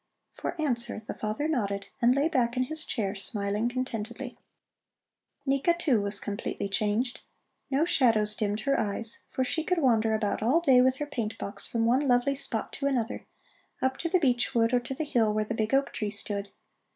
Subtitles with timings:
[0.33, 4.35] For answer the father nodded and lay back in his chair smiling contentedly.
[5.45, 7.19] Nika, too, was completely changed.
[7.69, 11.37] No shadows dimmed her eyes, for she could wander about all day with her paint
[11.37, 13.27] box from one lovely spot to another,
[13.79, 16.49] up to the beech wood or to the hill where the big oak tree stood.